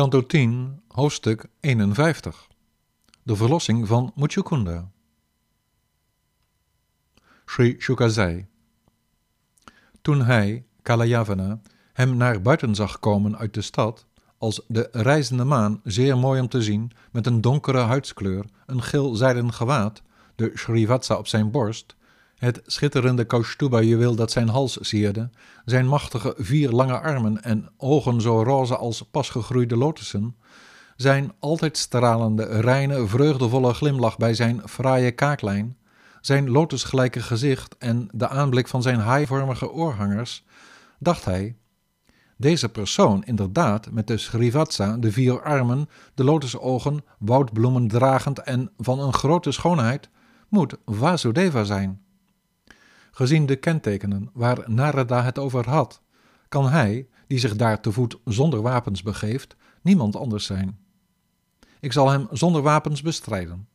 Kanto 0.00 0.26
10, 0.26 0.80
hoofdstuk 0.88 1.46
51. 1.60 2.48
De 3.22 3.36
verlossing 3.36 3.86
van 3.86 4.12
Muchukunda. 4.14 4.90
Sri 7.46 7.76
Shuka 7.78 8.08
zei: 8.08 8.46
Toen 10.02 10.22
hij, 10.22 10.64
Kalayavana, 10.82 11.60
hem 11.92 12.16
naar 12.16 12.42
buiten 12.42 12.74
zag 12.74 12.98
komen 12.98 13.38
uit 13.38 13.54
de 13.54 13.60
stad, 13.60 14.06
als 14.38 14.64
de 14.68 14.88
reizende 14.92 15.44
maan, 15.44 15.80
zeer 15.84 16.18
mooi 16.18 16.40
om 16.40 16.48
te 16.48 16.62
zien, 16.62 16.90
met 17.12 17.26
een 17.26 17.40
donkere 17.40 17.80
huidskleur, 17.80 18.44
een 18.66 18.82
geel 18.82 19.14
zijden 19.14 19.52
gewaad, 19.52 20.02
de 20.34 20.50
Srivatsa 20.54 21.16
op 21.16 21.26
zijn 21.26 21.50
borst, 21.50 21.96
het 22.40 22.62
schitterende 22.66 23.24
Kaustuba-juweel 23.24 24.14
dat 24.14 24.30
zijn 24.30 24.48
hals 24.48 24.78
sierde, 24.80 25.30
zijn 25.64 25.86
machtige 25.86 26.34
vier 26.36 26.70
lange 26.70 27.00
armen 27.00 27.42
en 27.42 27.68
ogen 27.76 28.20
zo 28.20 28.42
roze 28.42 28.76
als 28.76 29.02
pasgegroeide 29.02 29.76
lotussen, 29.76 30.36
zijn 30.96 31.32
altijd 31.38 31.76
stralende, 31.76 32.44
reine, 32.44 33.06
vreugdevolle 33.06 33.74
glimlach 33.74 34.16
bij 34.16 34.34
zijn 34.34 34.62
fraaie 34.64 35.10
kaaklijn, 35.10 35.76
zijn 36.20 36.50
lotusgelijke 36.50 37.22
gezicht 37.22 37.76
en 37.78 38.08
de 38.12 38.28
aanblik 38.28 38.68
van 38.68 38.82
zijn 38.82 38.98
haaivormige 38.98 39.70
oorhangers, 39.70 40.44
dacht 40.98 41.24
hij, 41.24 41.56
deze 42.36 42.68
persoon 42.68 43.24
inderdaad 43.24 43.90
met 43.90 44.06
de 44.06 44.18
Srivatsa, 44.18 44.96
de 44.96 45.12
vier 45.12 45.42
armen, 45.42 45.88
de 46.14 46.24
lotusogen, 46.24 47.04
woudbloemen 47.18 47.88
dragend 47.88 48.38
en 48.38 48.70
van 48.76 49.00
een 49.00 49.14
grote 49.14 49.52
schoonheid, 49.52 50.08
moet 50.48 50.76
Vasudeva 50.84 51.64
zijn. 51.64 52.08
Gezien 53.10 53.46
de 53.46 53.56
kentekenen 53.56 54.30
waar 54.32 54.70
Narada 54.70 55.22
het 55.22 55.38
over 55.38 55.68
had, 55.68 56.02
kan 56.48 56.68
hij, 56.68 57.08
die 57.26 57.38
zich 57.38 57.56
daar 57.56 57.80
te 57.80 57.92
voet 57.92 58.18
zonder 58.24 58.62
wapens 58.62 59.02
begeeft, 59.02 59.56
niemand 59.82 60.16
anders 60.16 60.44
zijn. 60.44 60.78
Ik 61.80 61.92
zal 61.92 62.10
hem 62.10 62.26
zonder 62.30 62.62
wapens 62.62 63.02
bestrijden. 63.02 63.68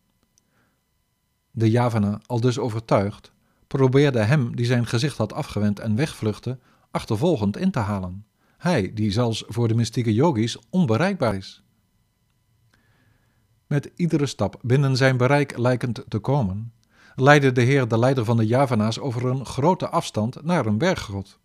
De 1.52 1.70
Javana, 1.72 2.22
al 2.26 2.40
dus 2.40 2.60
overtuigd, 2.60 3.32
probeerde 3.68 4.20
hem 4.20 4.56
die 4.56 4.66
zijn 4.66 4.86
gezicht 4.86 5.18
had 5.18 5.34
afgewend 5.34 5.80
en 5.80 5.96
wegvluchtte, 5.96 6.60
achtervolgend 6.92 7.58
in 7.58 7.72
te 7.72 7.80
halen. 7.80 8.26
Hij, 8.58 8.94
die 8.94 9.12
zelfs 9.12 9.44
voor 9.48 9.68
de 9.68 9.76
mystieke 9.76 10.14
yogis 10.14 10.60
onbereikbaar 10.70 11.36
is. 11.36 11.64
Met 13.68 13.92
iedere 13.96 14.26
stap 14.26 14.60
binnen 14.62 14.98
zijn 14.98 15.18
bereik 15.18 15.58
lijkend 15.58 16.04
te 16.08 16.20
komen, 16.20 16.74
leidde 17.16 17.52
de 17.52 17.62
heer 17.62 17.88
de 17.88 18.00
leider 18.00 18.26
van 18.26 18.38
de 18.38 18.46
Javana's 18.46 19.00
over 19.00 19.26
een 19.26 19.46
grote 19.46 19.90
afstand 19.90 20.44
naar 20.44 20.66
een 20.66 20.78
berggrot. 20.78 21.40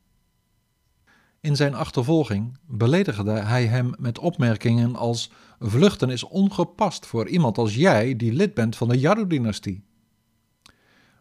In 1.40 1.56
zijn 1.56 1.74
achtervolging 1.74 2.58
beledigde 2.66 3.32
hij 3.32 3.66
hem 3.66 3.94
met 3.98 4.18
opmerkingen 4.18 4.96
als: 4.96 5.30
Vluchten 5.58 6.10
is 6.10 6.24
ongepast 6.24 7.06
voor 7.06 7.28
iemand 7.28 7.58
als 7.58 7.74
jij, 7.74 8.16
die 8.16 8.32
lid 8.32 8.54
bent 8.54 8.76
van 8.76 8.88
de 8.88 8.98
Yadu-dynastie. 8.98 9.84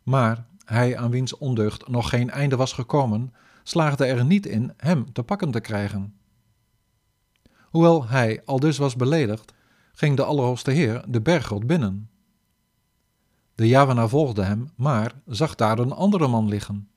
Maar 0.03 0.45
hij, 0.65 0.97
aan 0.97 1.11
wiens 1.11 1.37
ondeugd 1.37 1.87
nog 1.87 2.09
geen 2.09 2.29
einde 2.29 2.55
was 2.55 2.73
gekomen, 2.73 3.33
slaagde 3.63 4.05
er 4.05 4.25
niet 4.25 4.45
in 4.45 4.73
hem 4.77 5.13
te 5.13 5.23
pakken 5.23 5.51
te 5.51 5.59
krijgen. 5.59 6.13
Hoewel 7.63 8.07
hij 8.07 8.41
al 8.45 8.59
dus 8.59 8.77
was 8.77 8.95
beledigd, 8.95 9.53
ging 9.93 10.15
de 10.15 10.23
Allerhoogste 10.23 10.71
Heer 10.71 11.03
de 11.07 11.21
berggrot 11.21 11.67
binnen. 11.67 12.09
De 13.59 13.67
Javana 13.67 14.07
volgde 14.07 14.43
hem, 14.43 14.69
maar 14.75 15.21
zag 15.25 15.55
daar 15.55 15.79
een 15.79 15.91
andere 15.91 16.27
man 16.27 16.47
liggen. 16.47 16.89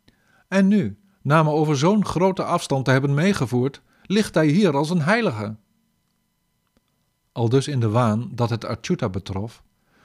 En 0.49 0.69
nu, 0.69 0.99
na 1.23 1.43
me 1.43 1.51
over 1.51 1.77
zo'n 1.77 2.05
grote 2.05 2.45
afstand 2.45 2.85
te 2.85 2.91
hebben 2.91 3.15
meegevoerd, 3.15 3.83
ligt 4.03 4.35
hij 4.35 4.47
hier 4.47 4.77
als 4.77 4.91
een 4.91 5.03
heilige. 5.03 5.57
Al 7.33 7.49
dus 7.49 7.69
in 7.69 7.81
de 7.81 7.89
waan 7.89 8.31
dat 8.35 8.51
het 8.51 8.65
Achyuta 8.65 9.09
betrof, 9.09 9.63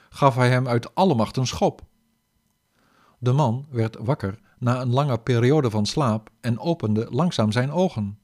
gaf 0.08 0.34
hij 0.34 0.50
hem 0.50 0.68
uit 0.68 0.94
alle 0.94 1.14
macht 1.14 1.36
een 1.36 1.46
schop. 1.46 1.82
De 3.18 3.32
man 3.32 3.66
werd 3.70 3.96
wakker 3.96 4.38
na 4.58 4.80
een 4.80 4.90
lange 4.90 5.18
periode 5.18 5.70
van 5.70 5.86
slaap 5.86 6.30
en 6.40 6.58
opende 6.58 7.06
langzaam 7.10 7.52
zijn 7.52 7.70
ogen. 7.70 8.18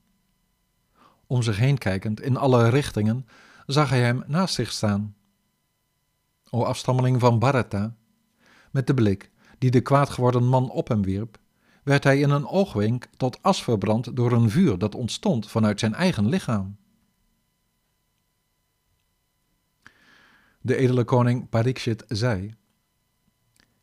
Om 1.27 1.43
zich 1.43 1.57
heen 1.57 1.79
kijkend 1.79 2.21
in 2.21 2.37
alle 2.37 2.69
richtingen 2.69 3.27
zag 3.67 3.91
hij 3.91 4.03
hem 4.03 4.23
naast 4.27 4.55
zich 4.55 4.73
staan. 4.73 5.15
O 6.51 6.63
afstammeling 6.63 7.21
van 7.21 7.39
Bharata, 7.39 7.95
met 8.75 8.87
de 8.87 8.95
blik 8.95 9.31
die 9.59 9.71
de 9.71 9.81
kwaad 9.81 10.11
geworden 10.11 10.45
man 10.45 10.71
op 10.71 10.89
hem 10.89 11.03
wierp, 11.03 11.39
werd 11.83 12.05
hij 12.05 12.21
in 12.21 12.31
een 12.31 12.47
oogwenk 12.47 13.09
tot 13.17 13.43
as 13.43 13.63
verbrand 13.63 14.17
door 14.17 14.33
een 14.33 14.51
vuur 14.51 14.79
dat 14.79 14.95
ontstond 14.95 15.51
vanuit 15.51 15.81
zijn 15.81 15.95
eigen 15.95 16.29
lichaam. 16.29 16.77
De 20.61 20.77
edele 20.77 21.05
koning 21.05 21.49
Parikshit 21.49 22.05
zei: 22.09 22.55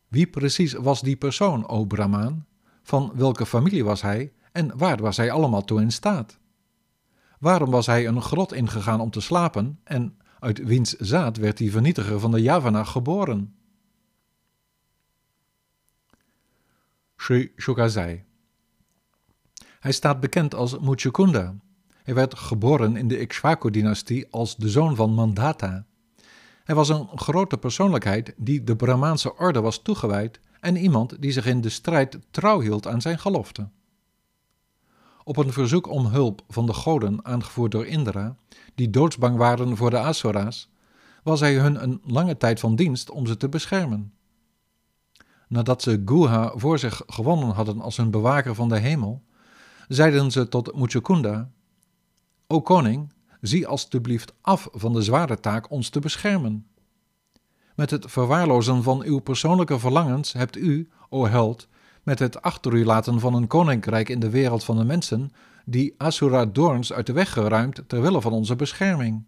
Wie 0.07 0.27
precies 0.27 0.73
was 0.73 1.01
die 1.01 1.15
persoon, 1.15 1.67
o 1.67 1.85
Brahmaan? 1.85 2.45
Van 2.83 3.11
welke 3.15 3.45
familie 3.45 3.83
was 3.83 4.01
hij 4.01 4.33
en 4.51 4.77
waar 4.77 5.01
was 5.01 5.17
hij 5.17 5.31
allemaal 5.31 5.63
toe 5.63 5.81
in 5.81 5.91
staat? 5.91 6.39
Waarom 7.39 7.71
was 7.71 7.85
hij 7.85 8.07
een 8.07 8.21
grot 8.21 8.53
ingegaan 8.53 8.99
om 8.99 9.11
te 9.11 9.21
slapen 9.21 9.79
en 9.83 10.17
uit 10.39 10.63
wiens 10.63 10.95
zaad 10.95 11.37
werd 11.37 11.57
die 11.57 11.71
vernietiger 11.71 12.19
van 12.19 12.31
de 12.31 12.41
Javana 12.41 12.83
geboren? 12.83 13.55
Zei. 17.85 18.23
Hij 19.79 19.91
staat 19.91 20.19
bekend 20.19 20.55
als 20.55 20.79
Muchukunda. 20.79 21.55
Hij 22.03 22.13
werd 22.13 22.37
geboren 22.37 22.95
in 22.95 23.07
de 23.07 23.19
Ikshvaku-dynastie 23.19 24.27
als 24.31 24.55
de 24.55 24.69
zoon 24.69 24.95
van 24.95 25.13
Mandata. 25.13 25.85
Hij 26.63 26.75
was 26.75 26.89
een 26.89 27.07
grote 27.15 27.57
persoonlijkheid 27.57 28.33
die 28.37 28.63
de 28.63 28.75
Brahmaanse 28.75 29.37
orde 29.37 29.61
was 29.61 29.81
toegewijd 29.81 30.39
en 30.59 30.75
iemand 30.75 31.21
die 31.21 31.31
zich 31.31 31.45
in 31.45 31.61
de 31.61 31.69
strijd 31.69 32.19
trouw 32.31 32.59
hield 32.59 32.87
aan 32.87 33.01
zijn 33.01 33.19
gelofte. 33.19 33.69
Op 35.23 35.37
een 35.37 35.53
verzoek 35.53 35.87
om 35.87 36.05
hulp 36.05 36.43
van 36.47 36.65
de 36.65 36.73
goden, 36.73 37.25
aangevoerd 37.25 37.71
door 37.71 37.85
Indra, 37.85 38.35
die 38.75 38.89
doodsbang 38.89 39.37
waren 39.37 39.77
voor 39.77 39.89
de 39.89 39.99
Asuras, 39.99 40.69
was 41.23 41.39
hij 41.39 41.55
hun 41.55 41.83
een 41.83 42.01
lange 42.05 42.37
tijd 42.37 42.59
van 42.59 42.75
dienst 42.75 43.09
om 43.09 43.25
ze 43.27 43.37
te 43.37 43.49
beschermen. 43.49 44.13
Nadat 45.51 45.81
ze 45.81 46.01
Guha 46.05 46.51
voor 46.55 46.79
zich 46.79 47.01
gewonnen 47.07 47.49
hadden 47.49 47.81
als 47.81 47.97
hun 47.97 48.11
bewaker 48.11 48.55
van 48.55 48.69
de 48.69 48.77
hemel, 48.77 49.23
zeiden 49.87 50.31
ze 50.31 50.47
tot 50.47 50.75
Muchukunda: 50.75 51.49
O 52.47 52.61
koning, 52.61 53.13
zie 53.41 53.67
alstublieft 53.67 54.33
af 54.41 54.67
van 54.71 54.93
de 54.93 55.01
zware 55.01 55.39
taak 55.39 55.71
ons 55.71 55.89
te 55.89 55.99
beschermen. 55.99 56.67
Met 57.75 57.89
het 57.89 58.11
verwaarlozen 58.11 58.83
van 58.83 59.03
uw 59.03 59.19
persoonlijke 59.19 59.79
verlangens 59.79 60.33
hebt 60.33 60.57
u, 60.57 60.89
o 61.09 61.27
held, 61.27 61.67
met 62.03 62.19
het 62.19 62.41
achter 62.41 62.73
u 62.73 62.85
laten 62.85 63.19
van 63.19 63.33
een 63.33 63.47
koninkrijk 63.47 64.09
in 64.09 64.19
de 64.19 64.29
wereld 64.29 64.63
van 64.63 64.77
de 64.77 64.85
mensen, 64.85 65.31
die 65.65 65.93
Asura 65.97 66.45
Doorns 66.45 66.93
uit 66.93 67.05
de 67.05 67.13
weg 67.13 67.33
geruimd 67.33 67.83
ter 67.87 68.01
wille 68.01 68.21
van 68.21 68.31
onze 68.31 68.55
bescherming. 68.55 69.23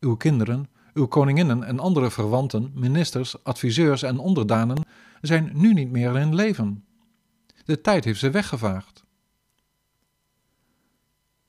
Uw 0.00 0.16
kinderen, 0.16 0.68
uw 0.94 1.06
koninginnen 1.06 1.64
en 1.64 1.78
andere 1.78 2.10
verwanten, 2.10 2.70
ministers, 2.74 3.44
adviseurs 3.44 4.02
en 4.02 4.18
onderdanen 4.18 4.86
zijn 5.20 5.50
nu 5.54 5.72
niet 5.72 5.90
meer 5.90 6.16
in 6.16 6.34
leven. 6.34 6.84
De 7.64 7.80
tijd 7.80 8.04
heeft 8.04 8.20
ze 8.20 8.30
weggevaagd. 8.30 9.04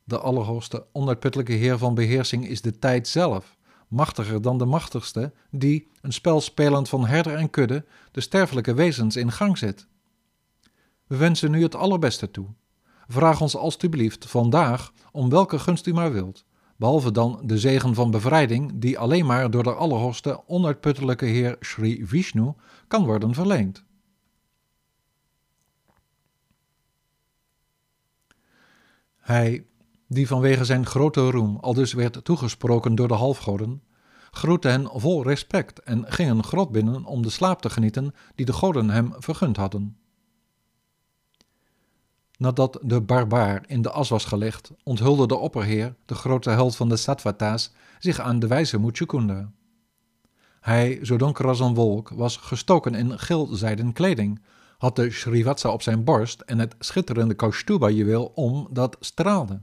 De 0.04 0.20
Allerhoogste, 0.20 0.86
onuitputtelijke 0.92 1.54
Heer 1.54 1.78
van 1.78 1.94
beheersing 1.94 2.48
is 2.48 2.62
de 2.62 2.80
tijd 2.80 3.08
zelf, 3.08 3.58
machtiger 3.88 4.42
dan 4.42 4.58
de 4.58 4.66
machtigste, 4.66 5.34
die, 5.50 5.88
een 6.02 6.14
spel 6.14 6.42
spelend 6.42 6.90
van 6.90 7.06
herder 7.06 7.36
en 7.36 7.50
kudde, 7.50 7.86
de 8.12 8.22
sterfelijke 8.22 8.74
wezens 8.74 9.16
in 9.16 9.32
gang 9.32 9.58
zet. 9.58 9.88
We 11.08 11.18
wensen 11.18 11.54
u 11.54 11.62
het 11.64 11.76
allerbeste 11.76 12.32
toe. 12.32 12.48
Vraag 13.08 13.42
ons 13.42 13.56
alstublieft 13.56 14.26
vandaag 14.26 14.94
om 15.12 15.30
welke 15.30 15.60
gunst 15.60 15.88
u 15.88 15.94
maar 15.94 16.12
wilt, 16.12 16.46
behalve 16.76 17.12
dan 17.12 17.40
de 17.44 17.58
zegen 17.58 17.94
van 17.94 18.12
bevrijding 18.12 18.72
die 18.76 19.00
alleen 19.00 19.26
maar 19.26 19.52
door 19.52 19.64
de 19.64 19.74
Allerhoogste, 19.74 20.44
onuitputtelijke 20.48 21.26
Heer 21.26 21.56
Sri 21.60 22.06
Vishnu 22.06 22.54
kan 22.88 23.06
worden 23.06 23.34
verleend. 23.34 23.84
Hij, 29.18 29.66
die 30.08 30.28
vanwege 30.28 30.66
zijn 30.66 30.86
grote 30.86 31.30
roem 31.30 31.58
aldus 31.62 31.94
werd 31.94 32.26
toegesproken 32.26 32.96
door 32.96 33.08
de 33.08 33.14
halfgoden, 33.14 33.84
groette 34.32 34.68
hen 34.68 34.90
vol 34.94 35.24
respect 35.24 35.80
en 35.80 36.12
ging 36.12 36.30
een 36.30 36.44
grot 36.44 36.72
binnen 36.72 37.06
om 37.06 37.22
de 37.22 37.30
slaap 37.30 37.62
te 37.62 37.70
genieten 37.70 38.14
die 38.36 38.46
de 38.46 38.54
goden 38.54 38.90
hem 38.90 39.14
vergund 39.18 39.58
hadden. 39.58 39.98
Nadat 42.38 42.80
de 42.82 43.02
barbaar 43.02 43.64
in 43.68 43.82
de 43.82 43.92
as 43.92 44.10
was 44.10 44.26
gelegd, 44.26 44.72
onthulde 44.84 45.28
de 45.28 45.36
opperheer, 45.36 45.96
de 46.06 46.16
grote 46.16 46.50
held 46.50 46.76
van 46.76 46.90
de 46.90 46.98
Sattvata's, 46.98 47.72
zich 48.00 48.20
aan 48.20 48.40
de 48.40 48.48
wijze 48.48 48.80
Muchukunda. 48.80 49.52
Hij, 50.60 51.00
zo 51.02 51.18
donker 51.18 51.48
als 51.48 51.60
een 51.60 51.74
wolk, 51.74 52.10
was 52.10 52.38
gestoken 52.38 52.96
in 52.96 53.20
geelzijden 53.20 53.94
kleding, 53.94 54.42
had 54.78 54.96
de 54.96 55.12
Srivatsa 55.12 55.70
op 55.70 55.82
zijn 55.82 56.04
borst 56.04 56.42
en 56.42 56.60
het 56.60 56.76
schitterende 56.80 57.34
Kaustuba-juweel 57.34 58.32
om 58.36 58.68
dat 58.72 58.98
straalde. 59.00 59.62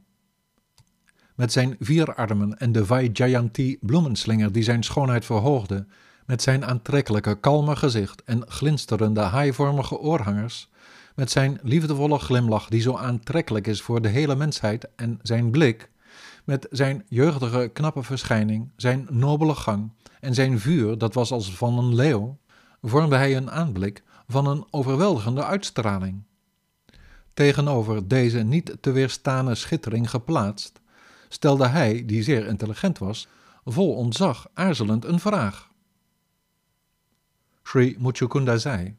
met 1.35 1.53
zijn 1.53 1.77
vier 1.79 2.15
armen 2.15 2.59
en 2.59 2.73
de 2.73 2.87
Vaijayanti 2.87 3.79
bloemenslinger 3.81 4.53
die 4.53 4.63
zijn 4.63 4.83
schoonheid 4.83 5.25
verhoogde, 5.25 5.87
met 6.27 6.43
zijn 6.43 6.65
aantrekkelijke 6.65 7.41
kalme 7.41 7.77
gezicht 7.77 8.25
en 8.25 8.51
glinsterende 8.51 9.21
haaivormige 9.21 9.99
oorhangers, 9.99 10.71
met 11.15 11.31
zijn 11.31 11.59
liefdevolle 11.63 12.19
glimlach 12.19 12.69
die 12.69 12.81
zo 12.81 12.97
aantrekkelijk 12.97 13.67
is 13.67 13.83
voor 13.83 14.03
de 14.03 14.09
hele 14.09 14.37
mensheid 14.37 14.89
en 14.97 15.19
zijn 15.23 15.51
blik, 15.51 15.91
met 16.45 16.67
zijn 16.71 17.05
jeugdige 17.09 17.71
knappe 17.73 18.03
verschijning, 18.03 18.71
zijn 18.77 19.07
nobele 19.11 19.55
gang 19.55 19.93
en 20.21 20.35
zijn 20.35 20.61
vuur 20.61 20.99
dat 20.99 21.15
was 21.15 21.31
als 21.31 21.55
van 21.55 21.79
een 21.79 21.95
leeuw, 21.95 22.39
vormde 22.83 23.17
hij 23.17 23.37
een 23.37 23.51
aanblik 23.51 24.03
van 24.29 24.47
een 24.47 24.67
overweldigende 24.71 25.45
uitstraling. 25.45 26.23
Tegenover 27.35 28.09
deze 28.09 28.39
niet 28.39 28.77
te 28.81 28.91
weerstane 28.91 29.55
schittering 29.55 30.11
geplaatst, 30.11 30.81
stelde 31.29 31.67
hij, 31.67 32.05
die 32.07 32.23
zeer 32.23 32.47
intelligent 32.47 32.99
was, 32.99 33.29
vol 33.65 33.95
ontzag 33.95 34.49
aarzelend 34.55 35.05
een 35.05 35.21
vraag. 35.21 35.71
Sri 37.63 37.97
Muchukunda 37.99 38.57
zei: 38.57 38.97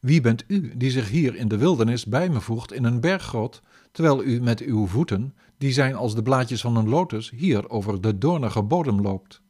Wie 0.00 0.20
bent 0.20 0.44
u 0.46 0.76
die 0.76 0.90
zich 0.90 1.08
hier 1.08 1.34
in 1.34 1.48
de 1.48 1.56
wildernis 1.56 2.06
bij 2.06 2.28
me 2.28 2.40
voegt 2.40 2.72
in 2.72 2.84
een 2.84 3.00
berggrot, 3.00 3.62
terwijl 3.92 4.24
u 4.24 4.40
met 4.40 4.60
uw 4.60 4.86
voeten, 4.86 5.34
die 5.58 5.72
zijn 5.72 5.94
als 5.94 6.14
de 6.14 6.22
blaadjes 6.22 6.60
van 6.60 6.76
een 6.76 6.88
lotus, 6.88 7.30
hier 7.30 7.70
over 7.70 8.00
de 8.00 8.18
doornige 8.18 8.62
bodem 8.62 9.00
loopt? 9.00 9.42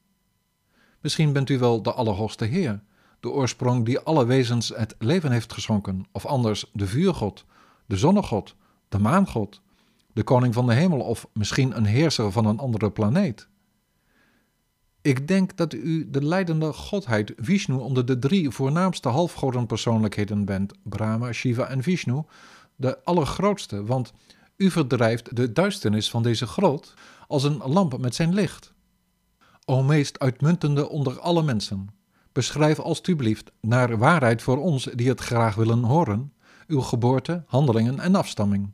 Misschien 1.01 1.33
bent 1.33 1.49
u 1.49 1.59
wel 1.59 1.83
de 1.83 1.93
Allerhoogste 1.93 2.45
Heer, 2.45 2.83
de 3.21 3.31
oorsprong 3.31 3.85
die 3.85 3.99
alle 3.99 4.27
wezens 4.27 4.69
het 4.69 4.95
leven 4.99 5.33
heeft 5.33 5.53
geschonken, 5.53 6.05
of 6.13 6.27
anders 6.27 6.71
de 6.73 6.87
vuurgod, 6.87 7.45
de 7.87 7.97
zonnegod, 7.97 8.57
de 8.89 8.99
maangod, 8.99 9.63
de 10.13 10.23
koning 10.23 10.55
van 10.55 10.67
de 10.67 10.75
hemel 10.75 11.01
of 11.01 11.29
misschien 11.33 11.77
een 11.77 11.85
heerser 11.85 12.33
van 12.33 12.47
een 12.47 12.59
andere 12.59 12.91
planeet. 12.91 13.49
Ik 15.03 15.29
denk 15.29 15.57
dat 15.57 15.73
u 15.73 16.11
de 16.11 16.25
leidende 16.25 16.73
godheid 16.73 17.33
Vishnu 17.37 17.75
onder 17.75 18.07
de 18.07 18.19
drie 18.19 18.51
voornaamste 18.51 19.09
halfgodenpersoonlijkheden 19.09 20.45
bent, 20.45 20.73
Brahma, 20.83 21.33
Shiva 21.33 21.67
en 21.67 21.83
Vishnu, 21.83 22.23
de 22.77 23.05
allergrootste, 23.05 23.85
want 23.85 24.13
u 24.57 24.71
verdrijft 24.71 25.37
de 25.37 25.53
duisternis 25.53 26.11
van 26.11 26.23
deze 26.23 26.47
grot 26.47 26.95
als 27.27 27.45
een 27.45 27.57
lamp 27.65 27.99
met 27.99 28.15
zijn 28.15 28.35
licht. 28.35 28.73
O 29.65 29.83
meest 29.83 30.19
uitmuntende 30.19 30.89
onder 30.89 31.21
alle 31.21 31.43
mensen, 31.43 31.89
beschrijf 32.33 32.79
alstublieft 32.79 33.53
naar 33.61 33.99
waarheid 33.99 34.43
voor 34.43 34.59
ons 34.59 34.89
die 34.95 35.09
het 35.09 35.21
graag 35.21 35.55
willen 35.55 35.83
horen, 35.83 36.33
uw 36.67 36.81
geboorte, 36.81 37.43
handelingen 37.47 38.01
en 38.01 38.15
afstamming. 38.15 38.73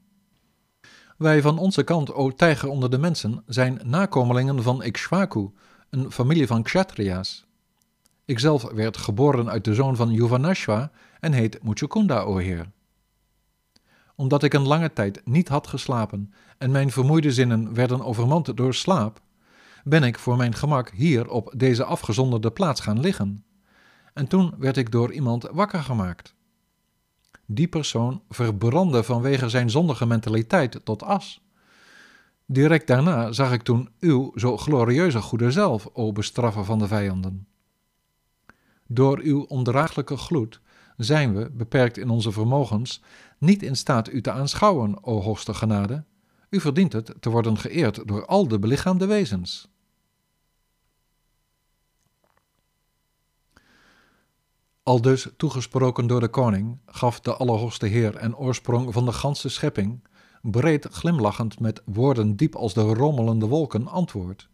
Wij 1.16 1.42
van 1.42 1.58
onze 1.58 1.82
kant, 1.82 2.12
o 2.12 2.30
tijger 2.30 2.68
onder 2.68 2.90
de 2.90 2.98
mensen, 2.98 3.42
zijn 3.46 3.80
nakomelingen 3.84 4.62
van 4.62 4.82
Ikshvaku, 4.82 5.50
een 5.90 6.12
familie 6.12 6.46
van 6.46 6.62
kshatriya's. 6.62 7.46
Ikzelf 8.24 8.62
werd 8.62 8.96
geboren 8.96 9.50
uit 9.50 9.64
de 9.64 9.74
zoon 9.74 9.96
van 9.96 10.10
Yuvanashva 10.10 10.90
en 11.20 11.32
heet 11.32 11.62
Muchukunda, 11.62 12.20
o 12.20 12.36
heer. 12.36 12.70
Omdat 14.14 14.42
ik 14.42 14.54
een 14.54 14.66
lange 14.66 14.92
tijd 14.92 15.20
niet 15.24 15.48
had 15.48 15.66
geslapen 15.66 16.32
en 16.58 16.70
mijn 16.70 16.90
vermoeide 16.90 17.32
zinnen 17.32 17.74
werden 17.74 18.04
overmand 18.04 18.56
door 18.56 18.74
slaap, 18.74 19.20
ben 19.84 20.02
ik 20.02 20.18
voor 20.18 20.36
mijn 20.36 20.54
gemak 20.54 20.90
hier 20.90 21.30
op 21.30 21.52
deze 21.56 21.84
afgezonderde 21.84 22.50
plaats 22.50 22.80
gaan 22.80 23.00
liggen. 23.00 23.44
En 24.14 24.26
toen 24.26 24.54
werd 24.58 24.76
ik 24.76 24.90
door 24.90 25.12
iemand 25.12 25.48
wakker 25.52 25.82
gemaakt. 25.82 26.34
Die 27.46 27.68
persoon 27.68 28.22
verbrandde 28.28 29.02
vanwege 29.02 29.48
zijn 29.48 29.70
zondige 29.70 30.06
mentaliteit 30.06 30.80
tot 30.84 31.02
as. 31.02 31.45
Direct 32.46 32.86
daarna 32.86 33.32
zag 33.32 33.52
ik 33.52 33.62
toen 33.62 33.88
uw 34.00 34.32
zo 34.34 34.56
glorieuze 34.56 35.20
goede 35.20 35.50
zelf, 35.50 35.88
o 35.92 36.12
bestraffer 36.12 36.64
van 36.64 36.78
de 36.78 36.86
vijanden. 36.86 37.46
Door 38.86 39.18
uw 39.18 39.42
ondraaglijke 39.42 40.16
gloed 40.16 40.60
zijn 40.96 41.34
we, 41.34 41.50
beperkt 41.50 41.98
in 41.98 42.10
onze 42.10 42.32
vermogens, 42.32 43.02
niet 43.38 43.62
in 43.62 43.76
staat 43.76 44.08
u 44.12 44.20
te 44.20 44.30
aanschouwen, 44.30 45.04
o 45.04 45.22
hoogste 45.22 45.54
genade. 45.54 46.04
U 46.50 46.60
verdient 46.60 46.92
het 46.92 47.14
te 47.20 47.30
worden 47.30 47.58
geëerd 47.58 48.08
door 48.08 48.26
al 48.26 48.48
de 48.48 48.58
belichaamde 48.58 49.06
wezens. 49.06 49.68
Aldus 54.82 55.28
toegesproken 55.36 56.06
door 56.06 56.20
de 56.20 56.28
koning, 56.28 56.78
gaf 56.86 57.20
de 57.20 57.36
Allerhoogste 57.36 57.86
Heer 57.86 58.16
en 58.16 58.36
oorsprong 58.36 58.92
van 58.92 59.04
de 59.04 59.12
ganse 59.12 59.48
schepping, 59.48 60.00
breed 60.50 60.86
glimlachend 60.90 61.60
met 61.60 61.82
woorden 61.84 62.36
diep 62.36 62.54
als 62.54 62.74
de 62.74 62.82
rommelende 62.82 63.46
wolken, 63.46 63.86
antwoord. 63.86 64.48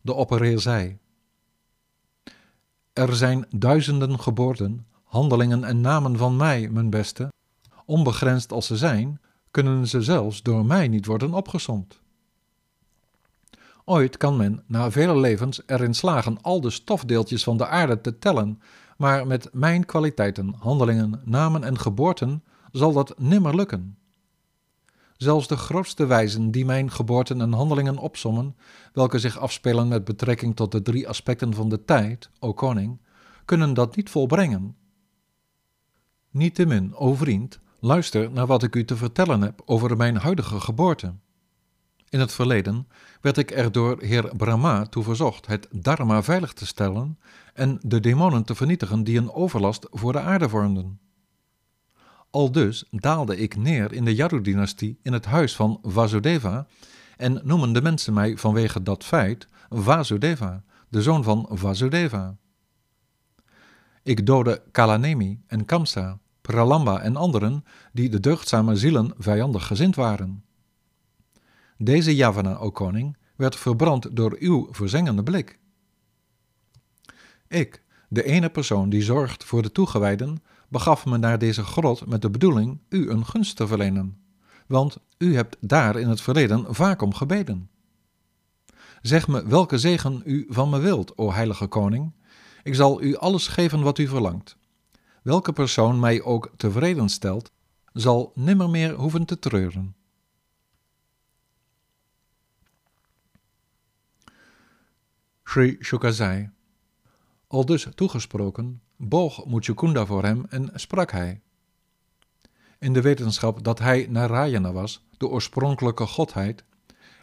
De 0.00 0.12
opperheer 0.14 0.60
zei: 0.60 0.98
Er 2.92 3.16
zijn 3.16 3.46
duizenden 3.50 4.20
geboorten, 4.20 4.86
handelingen 5.04 5.64
en 5.64 5.80
namen 5.80 6.16
van 6.16 6.36
mij, 6.36 6.68
mijn 6.68 6.90
beste. 6.90 7.32
Onbegrensd 7.84 8.52
als 8.52 8.66
ze 8.66 8.76
zijn, 8.76 9.20
kunnen 9.50 9.88
ze 9.88 10.02
zelfs 10.02 10.42
door 10.42 10.64
mij 10.64 10.88
niet 10.88 11.06
worden 11.06 11.34
opgesomd. 11.34 12.00
Ooit 13.84 14.16
kan 14.16 14.36
men 14.36 14.62
na 14.66 14.90
vele 14.90 15.16
levens 15.16 15.62
erin 15.66 15.94
slagen 15.94 16.42
al 16.42 16.60
de 16.60 16.70
stofdeeltjes 16.70 17.44
van 17.44 17.56
de 17.56 17.66
aarde 17.66 18.00
te 18.00 18.18
tellen, 18.18 18.60
maar 18.96 19.26
met 19.26 19.48
mijn 19.52 19.84
kwaliteiten, 19.84 20.54
handelingen, 20.58 21.20
namen 21.24 21.64
en 21.64 21.78
geboorten 21.78 22.42
zal 22.72 22.92
dat 22.92 23.18
nimmer 23.18 23.56
lukken. 23.56 23.98
Zelfs 25.16 25.48
de 25.48 25.56
grootste 25.56 26.06
wijzen 26.06 26.50
die 26.50 26.64
mijn 26.64 26.90
geboorten 26.90 27.40
en 27.40 27.52
handelingen 27.52 27.98
opsommen, 27.98 28.56
welke 28.92 29.18
zich 29.18 29.38
afspelen 29.38 29.88
met 29.88 30.04
betrekking 30.04 30.56
tot 30.56 30.72
de 30.72 30.82
drie 30.82 31.08
aspecten 31.08 31.54
van 31.54 31.68
de 31.68 31.84
tijd, 31.84 32.30
o 32.38 32.54
koning, 32.54 33.00
kunnen 33.44 33.74
dat 33.74 33.96
niet 33.96 34.10
volbrengen. 34.10 34.76
Niettemin, 36.30 36.94
o 36.94 37.14
vriend, 37.14 37.58
luister 37.80 38.30
naar 38.30 38.46
wat 38.46 38.62
ik 38.62 38.76
u 38.76 38.84
te 38.84 38.96
vertellen 38.96 39.40
heb 39.40 39.62
over 39.64 39.96
mijn 39.96 40.16
huidige 40.16 40.60
geboorte. 40.60 41.14
In 42.08 42.20
het 42.20 42.32
verleden 42.32 42.88
werd 43.20 43.36
ik 43.36 43.50
er 43.50 43.72
door 43.72 44.02
heer 44.02 44.36
Brahma 44.36 44.86
toe 44.86 45.02
verzocht 45.02 45.46
het 45.46 45.68
dharma 45.70 46.22
veilig 46.22 46.52
te 46.52 46.66
stellen 46.66 47.18
en 47.54 47.78
de 47.82 48.00
demonen 48.00 48.44
te 48.44 48.54
vernietigen 48.54 49.04
die 49.04 49.18
een 49.18 49.32
overlast 49.32 49.86
voor 49.90 50.12
de 50.12 50.20
aarde 50.20 50.48
vormden. 50.48 51.00
Aldus 52.38 52.84
daalde 52.90 53.36
ik 53.36 53.56
neer 53.56 53.92
in 53.92 54.04
de 54.04 54.14
Yadu-dynastie 54.14 54.98
in 55.02 55.12
het 55.12 55.24
huis 55.24 55.56
van 55.56 55.78
Vasudeva 55.82 56.66
en 57.16 57.40
noemen 57.44 57.72
de 57.72 57.82
mensen 57.82 58.12
mij 58.12 58.36
vanwege 58.36 58.82
dat 58.82 59.04
feit 59.04 59.48
Vasudeva, 59.68 60.64
de 60.88 61.02
zoon 61.02 61.24
van 61.24 61.48
Vasudeva. 61.50 62.36
Ik 64.02 64.26
doodde 64.26 64.62
Kalanemi 64.70 65.42
en 65.46 65.64
Kamsa, 65.64 66.18
Pralamba 66.40 67.00
en 67.00 67.16
anderen 67.16 67.64
die 67.92 68.08
de 68.08 68.20
deugdzame 68.20 68.76
zielen 68.76 69.14
vijandig 69.18 69.66
gezind 69.66 69.94
waren. 69.94 70.44
Deze 71.76 72.14
Javana, 72.16 72.56
o 72.56 72.70
koning, 72.70 73.16
werd 73.36 73.56
verbrand 73.56 74.16
door 74.16 74.36
uw 74.38 74.68
verzengende 74.70 75.22
blik. 75.22 75.58
Ik, 77.48 77.82
de 78.08 78.22
ene 78.22 78.48
persoon 78.48 78.88
die 78.88 79.02
zorgt 79.02 79.44
voor 79.44 79.62
de 79.62 79.72
toegewijden, 79.72 80.42
begaf 80.68 81.06
me 81.06 81.18
naar 81.18 81.38
deze 81.38 81.64
grot 81.64 82.06
met 82.06 82.22
de 82.22 82.30
bedoeling 82.30 82.78
u 82.88 83.10
een 83.10 83.26
gunst 83.26 83.56
te 83.56 83.66
verlenen, 83.66 84.18
want 84.66 84.98
u 85.18 85.34
hebt 85.34 85.56
daar 85.60 85.96
in 85.96 86.08
het 86.08 86.20
verleden 86.20 86.74
vaak 86.74 87.02
om 87.02 87.14
gebeden. 87.14 87.70
Zeg 89.02 89.28
me 89.28 89.46
welke 89.46 89.78
zegen 89.78 90.22
u 90.24 90.46
van 90.48 90.70
me 90.70 90.78
wilt, 90.78 91.16
o 91.16 91.32
heilige 91.32 91.66
koning. 91.66 92.12
Ik 92.62 92.74
zal 92.74 93.02
u 93.02 93.16
alles 93.16 93.46
geven 93.46 93.82
wat 93.82 93.98
u 93.98 94.08
verlangt. 94.08 94.56
Welke 95.22 95.52
persoon 95.52 96.00
mij 96.00 96.22
ook 96.22 96.50
tevreden 96.56 97.08
stelt, 97.08 97.50
zal 97.92 98.32
nimmer 98.34 98.70
meer 98.70 98.94
hoeven 98.94 99.24
te 99.24 99.38
treuren. 99.38 99.96
Sri 105.44 105.76
Shuka. 105.80 106.56
Al 107.48 107.64
dus 107.64 107.86
toegesproken, 107.94 108.82
boog 108.96 109.46
Muchukunda 109.46 110.06
voor 110.06 110.24
hem 110.24 110.46
en 110.48 110.70
sprak 110.74 111.10
hij. 111.10 111.40
In 112.78 112.92
de 112.92 113.00
wetenschap 113.00 113.64
dat 113.64 113.78
hij 113.78 114.06
Narayana 114.10 114.72
was, 114.72 115.06
de 115.16 115.28
oorspronkelijke 115.28 116.06
godheid, 116.06 116.64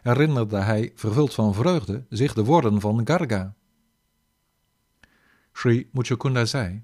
herinnerde 0.02 0.56
hij, 0.56 0.92
vervuld 0.94 1.34
van 1.34 1.54
vreugde, 1.54 2.04
zich 2.08 2.34
de 2.34 2.44
woorden 2.44 2.80
van 2.80 3.06
Garga. 3.06 3.54
Sri 5.52 5.88
Muchukunda 5.92 6.44
zei: 6.44 6.82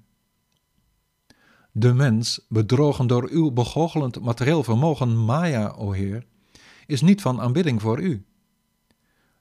De 1.71 1.93
mens, 1.93 2.45
bedrogen 2.49 3.07
door 3.07 3.29
uw 3.29 3.51
begoochelend 3.51 4.21
materieel 4.21 4.63
vermogen 4.63 5.25
Maya, 5.25 5.67
o 5.67 5.91
Heer, 5.91 6.25
is 6.85 7.01
niet 7.01 7.21
van 7.21 7.41
aanbidding 7.41 7.81
voor 7.81 8.01
u 8.01 8.25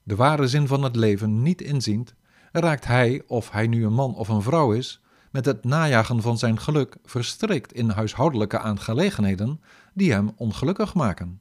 de 0.03 0.17
ware 0.17 0.49
zin 0.49 0.67
van 0.67 0.83
het 0.83 0.97
leven 0.97 1.43
niet 1.43 1.61
inziend, 1.61 2.15
raakt 2.53 2.87
hij, 2.87 3.23
of 3.27 3.51
hij 3.51 3.67
nu 3.67 3.85
een 3.85 3.93
man 3.93 4.15
of 4.15 4.29
een 4.29 4.43
vrouw 4.43 4.73
is, 4.73 5.01
met 5.31 5.45
het 5.45 5.65
najagen 5.65 6.23
van 6.23 6.39
zijn 6.39 6.59
geluk 6.59 6.97
verstrikt 7.05 7.73
in 7.73 7.89
huishoudelijke 7.89 8.59
aangelegenheden 8.59 9.61
die 9.95 10.13
hem 10.13 10.31
ongelukkig 10.37 10.95
maken. 10.95 11.41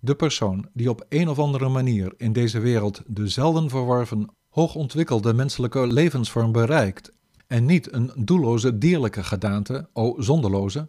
De 0.00 0.14
persoon 0.14 0.68
die 0.72 0.90
op 0.90 1.06
een 1.08 1.28
of 1.28 1.38
andere 1.38 1.68
manier 1.68 2.14
in 2.16 2.32
deze 2.32 2.60
wereld 2.60 3.02
de 3.06 3.28
zelden 3.28 3.70
verworven, 3.70 4.28
hoogontwikkelde 4.48 5.34
menselijke 5.34 5.86
levensvorm 5.86 6.52
bereikt 6.52 7.12
en 7.46 7.64
niet 7.64 7.92
een 7.92 8.12
doelloze 8.16 8.78
dierlijke 8.78 9.24
gedaante, 9.24 9.88
o 9.92 10.20
zonderloze, 10.22 10.88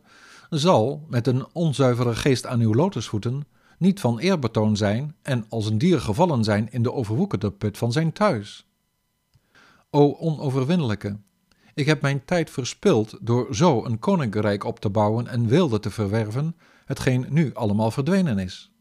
zal 0.50 1.06
met 1.10 1.28
een 1.28 1.46
onzuivere 1.54 2.16
geest 2.16 2.46
aan 2.46 2.60
uw 2.60 2.74
lotusvoeten 2.74 3.48
niet 3.78 4.00
van 4.00 4.20
eerbetoon 4.20 4.78
zijn 4.78 5.16
en 5.22 5.46
als 5.50 5.66
een 5.66 5.78
dier 5.78 6.00
gevallen 6.00 6.44
zijn 6.44 6.72
in 6.72 6.84
de 6.84 6.94
overwoekerde 6.94 7.52
put 7.52 7.78
van 7.78 7.92
zijn 7.92 8.14
thuis. 8.14 8.68
O 9.90 10.16
onoverwinnelijke, 10.20 11.18
ik 11.74 11.86
heb 11.86 12.02
mijn 12.02 12.26
tijd 12.26 12.50
verspild 12.50 13.18
door 13.22 13.56
zo 13.56 13.86
een 13.86 14.00
koninkrijk 14.00 14.64
op 14.64 14.80
te 14.80 14.90
bouwen 14.90 15.28
en 15.28 15.48
wilde 15.48 15.80
te 15.80 15.92
verwerven, 15.92 16.56
hetgeen 16.86 17.26
nu 17.30 17.54
allemaal 17.54 17.92
verdwenen 17.92 18.40
is. 18.40 18.72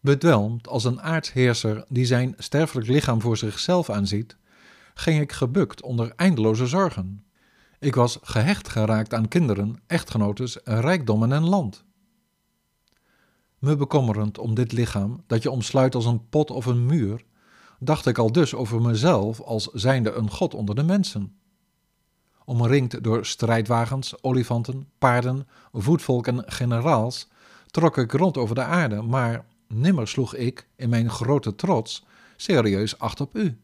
Bedwelmd 0.00 0.68
als 0.68 0.84
een 0.84 1.02
aartsheerser 1.02 1.84
die 1.88 2.04
zijn 2.04 2.34
sterfelijk 2.38 2.88
lichaam 2.88 3.20
voor 3.20 3.36
zichzelf 3.36 3.90
aanziet, 3.90 4.36
ging 4.94 5.20
ik 5.20 5.32
gebukt 5.32 5.82
onder 5.82 6.12
eindeloze 6.16 6.66
zorgen. 6.66 7.24
Ik 7.78 7.94
was 7.94 8.18
gehecht 8.22 8.68
geraakt 8.68 9.14
aan 9.14 9.28
kinderen, 9.28 9.82
echtgenotes, 9.86 10.58
rijkdommen 10.64 11.32
en 11.32 11.48
land. 11.48 11.84
Me 13.62 13.76
bekommerend 13.76 14.38
om 14.38 14.54
dit 14.54 14.72
lichaam, 14.72 15.22
dat 15.26 15.42
je 15.42 15.50
omsluit 15.50 15.94
als 15.94 16.04
een 16.04 16.28
pot 16.28 16.50
of 16.50 16.66
een 16.66 16.86
muur, 16.86 17.24
dacht 17.78 18.06
ik 18.06 18.18
al 18.18 18.32
dus 18.32 18.54
over 18.54 18.80
mezelf 18.80 19.40
als 19.40 19.68
zijnde 19.72 20.12
een 20.12 20.30
god 20.30 20.54
onder 20.54 20.74
de 20.74 20.82
mensen. 20.82 21.36
Omringd 22.44 23.04
door 23.04 23.26
strijdwagens, 23.26 24.22
olifanten, 24.22 24.88
paarden, 24.98 25.46
voetvolk 25.72 26.26
en 26.26 26.42
generaals, 26.46 27.28
trok 27.66 27.98
ik 27.98 28.12
rond 28.12 28.36
over 28.36 28.54
de 28.54 28.62
aarde, 28.62 29.02
maar 29.02 29.44
nimmer 29.68 30.08
sloeg 30.08 30.34
ik, 30.34 30.68
in 30.76 30.88
mijn 30.88 31.10
grote 31.10 31.54
trots, 31.54 32.04
serieus 32.36 32.98
acht 32.98 33.20
op 33.20 33.36
u. 33.36 33.60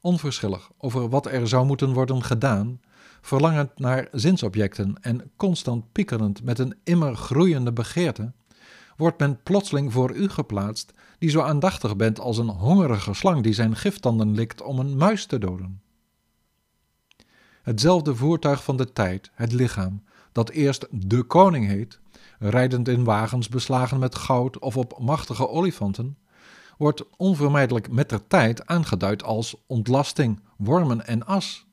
Onverschillig 0.00 0.70
over 0.78 1.08
wat 1.08 1.26
er 1.26 1.48
zou 1.48 1.66
moeten 1.66 1.92
worden 1.92 2.22
gedaan, 2.24 2.80
verlangend 3.20 3.78
naar 3.78 4.08
zinsobjecten 4.12 4.94
en 5.00 5.30
constant 5.36 5.92
piekerend 5.92 6.42
met 6.42 6.58
een 6.58 6.76
immer 6.84 7.14
groeiende 7.14 7.72
begeerte, 7.72 8.32
wordt 9.02 9.18
men 9.18 9.42
plotseling 9.42 9.92
voor 9.92 10.14
u 10.14 10.28
geplaatst, 10.28 10.92
die 11.18 11.30
zo 11.30 11.40
aandachtig 11.40 11.96
bent 11.96 12.20
als 12.20 12.38
een 12.38 12.48
hongerige 12.48 13.14
slang 13.14 13.42
die 13.42 13.52
zijn 13.52 13.76
giftanden 13.76 14.34
likt 14.34 14.62
om 14.62 14.78
een 14.78 14.96
muis 14.96 15.26
te 15.26 15.38
doden. 15.38 15.82
Hetzelfde 17.62 18.14
voertuig 18.14 18.64
van 18.64 18.76
de 18.76 18.92
tijd, 18.92 19.30
het 19.34 19.52
lichaam, 19.52 20.02
dat 20.32 20.50
eerst 20.50 20.86
de 20.90 21.22
koning 21.22 21.66
heet, 21.66 22.00
rijdend 22.38 22.88
in 22.88 23.04
wagens 23.04 23.48
beslagen 23.48 23.98
met 23.98 24.14
goud 24.14 24.58
of 24.58 24.76
op 24.76 24.98
machtige 24.98 25.48
olifanten, 25.48 26.18
wordt 26.78 27.04
onvermijdelijk 27.16 27.90
met 27.90 28.08
de 28.08 28.26
tijd 28.26 28.66
aangeduid 28.66 29.22
als 29.22 29.56
ontlasting, 29.66 30.40
wormen 30.56 31.06
en 31.06 31.26
as. 31.26 31.66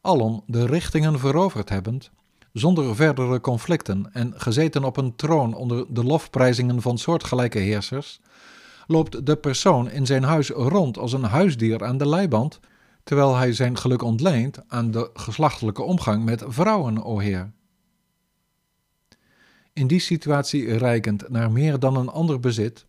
Allen 0.00 0.42
de 0.46 0.66
richtingen 0.66 1.18
veroverd 1.18 1.68
hebbend, 1.68 2.10
zonder 2.58 2.96
verdere 2.96 3.40
conflicten 3.40 4.10
en 4.12 4.32
gezeten 4.36 4.84
op 4.84 4.96
een 4.96 5.16
troon 5.16 5.54
onder 5.54 5.84
de 5.88 6.04
lofprijzingen 6.04 6.82
van 6.82 6.98
soortgelijke 6.98 7.58
heersers, 7.58 8.20
loopt 8.86 9.26
de 9.26 9.36
persoon 9.36 9.90
in 9.90 10.06
zijn 10.06 10.22
huis 10.22 10.48
rond 10.48 10.98
als 10.98 11.12
een 11.12 11.24
huisdier 11.24 11.84
aan 11.84 11.98
de 11.98 12.08
leiband, 12.08 12.60
terwijl 13.04 13.36
hij 13.36 13.52
zijn 13.52 13.76
geluk 13.76 14.02
ontleent 14.02 14.58
aan 14.68 14.90
de 14.90 15.10
geslachtelijke 15.14 15.82
omgang 15.82 16.24
met 16.24 16.44
vrouwen, 16.46 17.04
o 17.04 17.18
Heer. 17.18 17.52
In 19.72 19.86
die 19.86 20.00
situatie 20.00 20.76
rijkend 20.76 21.28
naar 21.28 21.50
meer 21.50 21.78
dan 21.78 21.96
een 21.96 22.08
ander 22.08 22.40
bezit, 22.40 22.86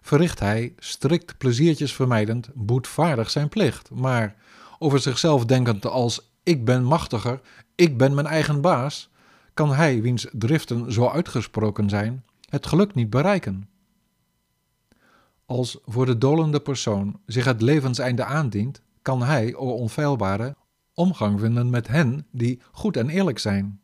verricht 0.00 0.40
hij, 0.40 0.74
strikt 0.78 1.38
pleziertjes 1.38 1.92
vermijdend, 1.92 2.48
boetvaardig 2.54 3.30
zijn 3.30 3.48
plicht, 3.48 3.90
maar 3.90 4.36
over 4.78 5.00
zichzelf 5.00 5.44
denkend 5.44 5.86
als 5.86 6.30
ik 6.42 6.64
ben 6.64 6.84
machtiger, 6.84 7.40
ik 7.78 7.98
ben 7.98 8.14
mijn 8.14 8.26
eigen 8.26 8.60
baas, 8.60 9.10
kan 9.54 9.72
hij, 9.72 10.02
wiens 10.02 10.26
driften 10.32 10.92
zo 10.92 11.08
uitgesproken 11.08 11.88
zijn, 11.88 12.24
het 12.48 12.66
geluk 12.66 12.94
niet 12.94 13.10
bereiken. 13.10 13.68
Als 15.46 15.78
voor 15.86 16.06
de 16.06 16.18
dolende 16.18 16.60
persoon 16.60 17.20
zich 17.26 17.44
het 17.44 17.62
levenseinde 17.62 18.24
aandient, 18.24 18.82
kan 19.02 19.22
hij, 19.22 19.54
o 19.54 19.70
onfeilbare, 19.70 20.56
omgang 20.94 21.40
vinden 21.40 21.70
met 21.70 21.88
hen 21.88 22.26
die 22.30 22.60
goed 22.72 22.96
en 22.96 23.08
eerlijk 23.08 23.38
zijn. 23.38 23.80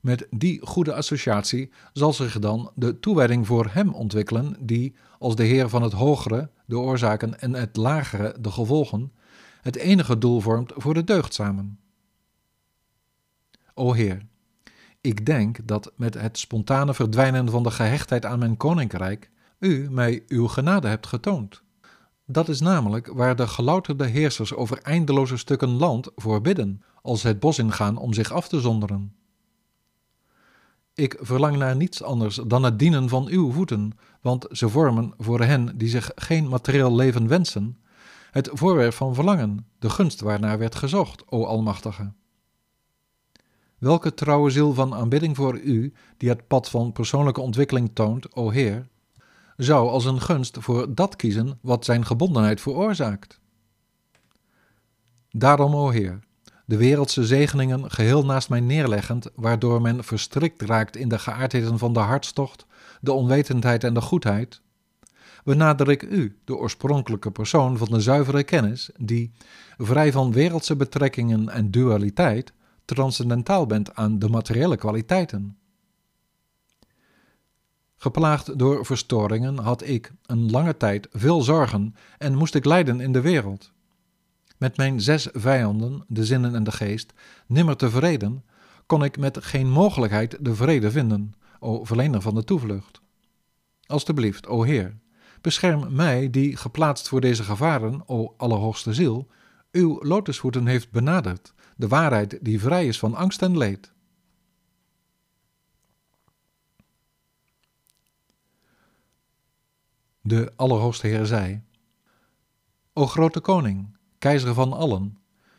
Met 0.00 0.26
die 0.30 0.66
goede 0.66 0.94
associatie 0.94 1.70
zal 1.92 2.12
zich 2.12 2.38
dan 2.38 2.70
de 2.74 3.00
toewijding 3.00 3.46
voor 3.46 3.68
hem 3.70 3.94
ontwikkelen, 3.94 4.56
die, 4.60 4.94
als 5.18 5.36
de 5.36 5.44
Heer 5.44 5.68
van 5.68 5.82
het 5.82 5.92
hogere, 5.92 6.50
de 6.66 6.78
oorzaken 6.78 7.40
en 7.40 7.54
het 7.54 7.76
lagere, 7.76 8.36
de 8.40 8.50
gevolgen, 8.50 9.12
het 9.62 9.76
enige 9.76 10.18
doel 10.18 10.40
vormt 10.40 10.72
voor 10.76 10.94
de 10.94 11.04
deugdzamen. 11.04 11.78
O 13.74 13.92
Heer, 13.92 14.26
ik 15.00 15.26
denk 15.26 15.58
dat 15.64 15.92
met 15.96 16.14
het 16.14 16.38
spontane 16.38 16.94
verdwijnen 16.94 17.50
van 17.50 17.62
de 17.62 17.70
gehechtheid 17.70 18.24
aan 18.24 18.38
mijn 18.38 18.56
koninkrijk, 18.56 19.30
u 19.58 19.90
mij 19.90 20.22
uw 20.28 20.48
genade 20.48 20.88
hebt 20.88 21.06
getoond. 21.06 21.62
Dat 22.26 22.48
is 22.48 22.60
namelijk 22.60 23.06
waar 23.06 23.36
de 23.36 23.46
gelouterde 23.46 24.06
heersers 24.06 24.54
over 24.54 24.78
eindeloze 24.82 25.36
stukken 25.36 25.68
land 25.68 26.10
voor 26.16 26.40
bidden, 26.40 26.82
als 27.02 27.22
het 27.22 27.40
bos 27.40 27.58
ingaan 27.58 27.96
om 27.96 28.12
zich 28.12 28.32
af 28.32 28.48
te 28.48 28.60
zonderen. 28.60 29.14
Ik 30.94 31.18
verlang 31.20 31.56
naar 31.56 31.76
niets 31.76 32.02
anders 32.02 32.40
dan 32.46 32.62
het 32.62 32.78
dienen 32.78 33.08
van 33.08 33.26
uw 33.26 33.52
voeten, 33.52 33.92
want 34.20 34.46
ze 34.50 34.68
vormen 34.68 35.14
voor 35.18 35.40
hen 35.40 35.78
die 35.78 35.88
zich 35.88 36.10
geen 36.14 36.48
materieel 36.48 36.94
leven 36.94 37.28
wensen, 37.28 37.78
het 38.30 38.50
voorwerp 38.52 38.94
van 38.94 39.14
verlangen, 39.14 39.66
de 39.78 39.90
gunst 39.90 40.20
waarnaar 40.20 40.58
werd 40.58 40.74
gezocht, 40.74 41.22
o 41.28 41.44
Almachtige. 41.44 42.12
Welke 43.84 44.14
trouwe 44.14 44.50
ziel 44.50 44.74
van 44.74 44.94
aanbidding 44.94 45.36
voor 45.36 45.58
u, 45.58 45.92
die 46.16 46.28
het 46.28 46.46
pad 46.46 46.70
van 46.70 46.92
persoonlijke 46.92 47.40
ontwikkeling 47.40 47.90
toont, 47.94 48.34
o 48.34 48.50
Heer, 48.50 48.88
zou 49.56 49.88
als 49.88 50.04
een 50.04 50.20
gunst 50.20 50.56
voor 50.60 50.94
dat 50.94 51.16
kiezen 51.16 51.58
wat 51.62 51.84
zijn 51.84 52.06
gebondenheid 52.06 52.60
veroorzaakt? 52.60 53.40
Daarom, 55.30 55.74
o 55.74 55.90
Heer, 55.90 56.18
de 56.64 56.76
wereldse 56.76 57.26
zegeningen 57.26 57.90
geheel 57.90 58.24
naast 58.24 58.48
mij 58.48 58.60
neerleggend, 58.60 59.30
waardoor 59.34 59.80
men 59.80 60.04
verstrikt 60.04 60.62
raakt 60.62 60.96
in 60.96 61.08
de 61.08 61.18
geaardheden 61.18 61.78
van 61.78 61.92
de 61.92 62.00
hartstocht, 62.00 62.66
de 63.00 63.12
onwetendheid 63.12 63.84
en 63.84 63.94
de 63.94 64.00
goedheid, 64.00 64.60
benader 65.44 65.90
ik 65.90 66.02
u, 66.02 66.38
de 66.44 66.56
oorspronkelijke 66.56 67.30
persoon 67.30 67.78
van 67.78 67.88
de 67.90 68.00
zuivere 68.00 68.42
kennis, 68.42 68.90
die, 68.98 69.32
vrij 69.78 70.12
van 70.12 70.32
wereldse 70.32 70.76
betrekkingen 70.76 71.48
en 71.48 71.70
dualiteit, 71.70 72.52
transcendentaal 72.84 73.66
bent 73.66 73.94
aan 73.94 74.18
de 74.18 74.28
materiële 74.28 74.76
kwaliteiten. 74.76 75.58
Geplaagd 77.96 78.58
door 78.58 78.86
verstoringen 78.86 79.58
had 79.58 79.86
ik 79.86 80.12
een 80.26 80.50
lange 80.50 80.76
tijd 80.76 81.08
veel 81.12 81.42
zorgen 81.42 81.94
en 82.18 82.34
moest 82.34 82.54
ik 82.54 82.64
lijden 82.64 83.00
in 83.00 83.12
de 83.12 83.20
wereld 83.20 83.72
met 84.64 84.76
mijn 84.76 85.00
zes 85.00 85.28
vijanden, 85.32 86.04
de 86.08 86.24
zinnen 86.24 86.54
en 86.54 86.64
de 86.64 86.72
geest, 86.72 87.12
nimmer 87.46 87.76
tevreden, 87.76 88.44
kon 88.86 89.04
ik 89.04 89.18
met 89.18 89.44
geen 89.44 89.70
mogelijkheid 89.70 90.36
de 90.40 90.54
vrede 90.54 90.90
vinden, 90.90 91.34
o 91.60 91.84
verlener 91.84 92.20
van 92.20 92.34
de 92.34 92.44
toevlucht. 92.44 93.00
Alsjeblieft, 93.86 94.46
o 94.46 94.62
Heer, 94.62 94.96
bescherm 95.40 95.94
mij 95.94 96.30
die, 96.30 96.56
geplaatst 96.56 97.08
voor 97.08 97.20
deze 97.20 97.42
gevaren, 97.42 98.08
o 98.08 98.34
allerhoogste 98.36 98.94
ziel, 98.94 99.26
uw 99.72 99.98
lotusvoeten 100.02 100.66
heeft 100.66 100.90
benaderd, 100.90 101.53
de 101.76 101.88
waarheid 101.88 102.38
die 102.40 102.60
vrij 102.60 102.86
is 102.86 102.98
van 102.98 103.14
angst 103.14 103.42
en 103.42 103.58
leed. 103.58 103.92
De 110.20 110.52
Allerhoogste 110.56 111.06
Heer 111.06 111.26
zei: 111.26 111.62
O 112.92 113.06
grote 113.06 113.40
koning, 113.40 113.96
keizer 114.18 114.54
van 114.54 114.72
allen. 114.72 115.18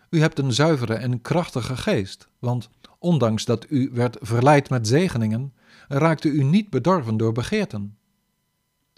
U 0.10 0.19
hebt 0.19 0.39
een 0.39 0.53
zuivere 0.53 0.93
en 0.93 1.22
krachtige 1.22 1.77
geest, 1.77 2.27
want 2.39 2.69
ondanks 3.00 3.45
dat 3.45 3.65
u 3.69 3.89
werd 3.93 4.17
verleid 4.22 4.69
met 4.69 4.88
zegeningen, 4.88 5.53
raakte 5.88 6.29
u 6.29 6.43
niet 6.43 6.69
bedorven 6.69 7.17
door 7.17 7.31
begeerten. 7.31 7.98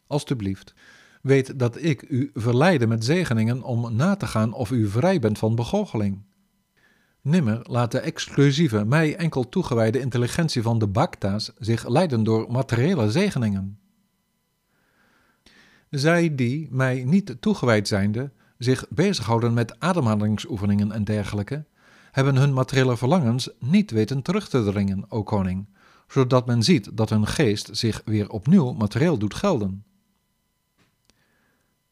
Alsjeblieft, 0.08 0.74
weet 1.22 1.60
dat 1.60 1.84
ik 1.84 2.02
u 2.02 2.32
verleide 2.34 2.88
met 2.88 3.06
zegeningen 3.06 3.64
om 3.64 3.96
na 3.96 4.16
te 4.16 4.28
gaan 4.28 4.54
of 4.54 4.72
u 4.72 4.90
vrij 4.90 5.20
bent 5.20 5.38
van 5.38 5.56
begoocheling. 5.56 6.26
Nimmer 7.28 7.60
laat 7.64 7.92
de 7.92 8.00
exclusieve, 8.00 8.86
mij 8.86 9.16
enkel 9.16 9.50
toegewijde 9.50 10.00
intelligentie 10.00 10.62
van 10.62 10.80
de 10.80 10.88
Bhakta's 10.88 11.52
zich 11.60 11.88
leiden 11.88 12.24
door 12.24 12.52
materiële 12.52 13.12
zegeningen. 13.12 13.80
Zij 15.90 16.36
die, 16.36 16.68
mij 16.72 17.04
niet 17.04 17.36
toegewijd 17.40 17.88
zijnde, 17.88 18.32
zich 18.58 18.86
bezighouden 18.90 19.54
met 19.54 19.80
ademhalingsoefeningen 19.80 20.92
en 20.92 21.04
dergelijke, 21.04 21.66
hebben 22.12 22.36
hun 22.36 22.54
materiële 22.54 22.98
verlangens 22.98 23.50
niet 23.60 23.92
weten 23.92 24.22
terug 24.22 24.50
te 24.50 24.64
dringen, 24.64 25.06
o 25.10 25.24
koning, 25.24 25.68
zodat 26.08 26.46
men 26.46 26.64
ziet 26.64 26.98
dat 26.98 27.10
hun 27.10 27.28
geest 27.28 27.70
zich 27.72 28.02
weer 28.06 28.30
opnieuw 28.30 28.72
materieel 28.72 29.18
doet 29.18 29.34
gelden. 29.34 29.84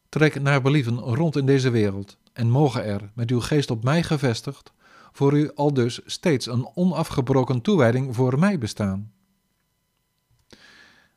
Trek 0.09 0.41
naar 0.41 0.61
believen 0.61 0.99
rond 0.99 1.35
in 1.35 1.45
deze 1.45 1.69
wereld 1.69 2.17
en 2.33 2.49
mogen 2.49 2.85
er, 2.85 3.11
met 3.13 3.31
uw 3.31 3.39
geest 3.39 3.71
op 3.71 3.83
mij 3.83 4.03
gevestigd, 4.03 4.73
voor 5.15 5.37
u 5.37 5.51
al 5.53 5.73
dus 5.73 6.01
steeds 6.05 6.45
een 6.45 6.69
onafgebroken 6.73 7.61
toewijding 7.61 8.15
voor 8.15 8.39
mij 8.39 8.57
bestaan. 8.57 9.11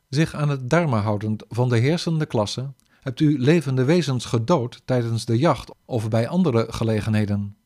Zich 0.09 0.33
aan 0.33 0.49
het 0.49 0.69
dharma 0.69 0.99
houdend 0.99 1.43
van 1.47 1.69
de 1.69 1.77
heersende 1.77 2.25
klasse, 2.25 2.73
hebt 2.99 3.19
u 3.19 3.39
levende 3.39 3.83
wezens 3.83 4.25
gedood 4.25 4.81
tijdens 4.85 5.25
de 5.25 5.37
jacht 5.37 5.71
of 5.85 6.09
bij 6.09 6.27
andere 6.27 6.65
gelegenheden. 6.69 7.57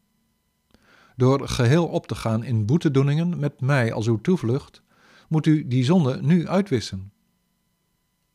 Door 1.15 1.47
geheel 1.47 1.85
op 1.85 2.07
te 2.07 2.15
gaan 2.15 2.43
in 2.43 2.65
boetedoeningen 2.65 3.39
met 3.39 3.61
mij 3.61 3.93
als 3.93 4.07
uw 4.07 4.21
toevlucht, 4.21 4.81
moet 5.27 5.45
u 5.45 5.67
die 5.67 5.83
zonde 5.83 6.21
nu 6.21 6.47
uitwissen. 6.47 7.11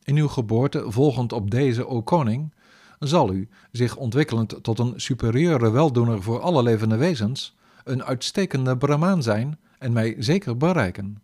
In 0.03 0.17
uw 0.17 0.29
geboorte, 0.29 0.91
volgend 0.91 1.33
op 1.33 1.51
deze, 1.51 1.87
o 1.87 2.03
koning, 2.03 2.55
zal 2.99 3.33
u, 3.33 3.49
zich 3.73 3.97
ontwikkelend 3.97 4.63
tot 4.63 4.79
een 4.79 4.93
superieure 4.97 5.71
weldoener 5.71 6.23
voor 6.23 6.41
alle 6.41 6.63
levende 6.63 6.97
wezens, 6.97 7.57
een 7.89 8.05
uitstekende 8.05 8.77
Brahmaan 8.77 9.23
zijn 9.23 9.59
en 9.79 9.93
mij 9.93 10.15
zeker 10.19 10.57
bereiken. 10.57 11.23